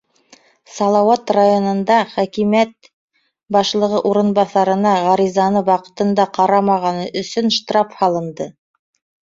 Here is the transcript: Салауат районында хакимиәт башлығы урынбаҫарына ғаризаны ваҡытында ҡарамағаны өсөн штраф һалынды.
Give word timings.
Салауат 0.75 1.33
районында 1.37 1.97
хакимиәт 2.13 2.89
башлығы 3.57 4.01
урынбаҫарына 4.13 4.95
ғаризаны 5.09 5.63
ваҡытында 5.71 6.27
ҡарамағаны 6.39 7.09
өсөн 7.25 7.55
штраф 7.61 7.95
һалынды. 8.03 8.51